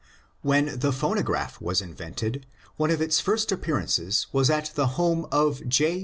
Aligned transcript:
When 0.41 0.79
the 0.79 0.91
phonograph 0.91 1.61
was 1.61 1.79
invented, 1.79 2.47
one 2.75 2.89
of 2.89 3.03
its 3.03 3.19
first 3.19 3.51
appear 3.51 3.75
ances 3.75 4.25
was 4.31 4.49
at 4.49 4.71
the 4.73 4.87
house 4.97 5.27
of 5.31 5.67
J. 5.69 5.99